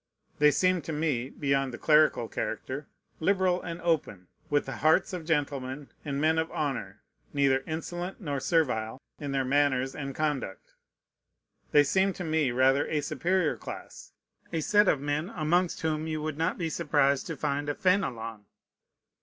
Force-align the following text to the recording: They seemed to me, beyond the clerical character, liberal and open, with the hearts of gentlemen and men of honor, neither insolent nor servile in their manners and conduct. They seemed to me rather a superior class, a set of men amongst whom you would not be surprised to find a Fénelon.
They 0.39 0.49
seemed 0.49 0.83
to 0.85 0.93
me, 0.93 1.29
beyond 1.29 1.71
the 1.71 1.77
clerical 1.77 2.27
character, 2.27 2.87
liberal 3.19 3.61
and 3.61 3.79
open, 3.83 4.29
with 4.49 4.65
the 4.65 4.77
hearts 4.77 5.13
of 5.13 5.25
gentlemen 5.25 5.91
and 6.03 6.19
men 6.19 6.39
of 6.39 6.51
honor, 6.51 7.03
neither 7.35 7.61
insolent 7.67 8.19
nor 8.19 8.39
servile 8.39 8.99
in 9.19 9.31
their 9.31 9.45
manners 9.45 9.93
and 9.93 10.15
conduct. 10.15 10.73
They 11.71 11.83
seemed 11.83 12.15
to 12.15 12.23
me 12.23 12.49
rather 12.49 12.87
a 12.87 13.01
superior 13.01 13.55
class, 13.57 14.11
a 14.51 14.61
set 14.61 14.87
of 14.87 14.99
men 14.99 15.29
amongst 15.35 15.81
whom 15.81 16.07
you 16.07 16.19
would 16.19 16.35
not 16.35 16.57
be 16.57 16.71
surprised 16.71 17.27
to 17.27 17.37
find 17.37 17.69
a 17.69 17.75
Fénelon. 17.75 18.45